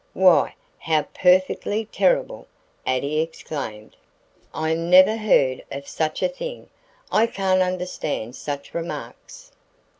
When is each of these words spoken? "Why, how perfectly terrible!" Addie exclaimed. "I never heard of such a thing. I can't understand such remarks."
"Why, 0.15 0.55
how 0.79 1.03
perfectly 1.13 1.85
terrible!" 1.85 2.47
Addie 2.87 3.19
exclaimed. 3.19 3.95
"I 4.51 4.73
never 4.73 5.15
heard 5.15 5.63
of 5.71 5.87
such 5.87 6.23
a 6.23 6.27
thing. 6.27 6.69
I 7.11 7.27
can't 7.27 7.61
understand 7.61 8.35
such 8.35 8.73
remarks." 8.73 9.51